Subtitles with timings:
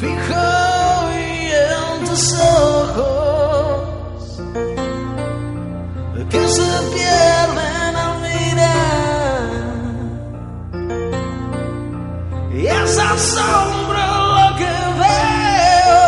[0.00, 4.40] fijo y en tus ojos
[6.30, 9.50] que se pierden al mirar
[12.54, 14.06] y esa sombra
[14.36, 16.02] lo que veo.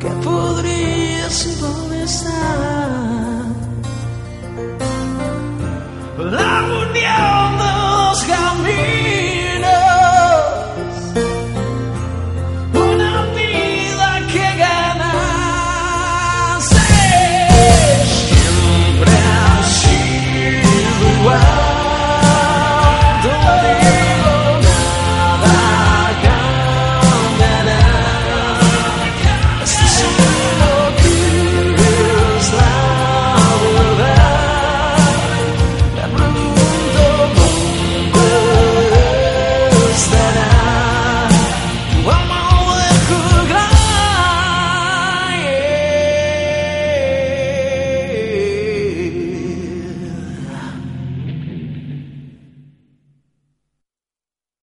[0.00, 1.81] que podría simbolizar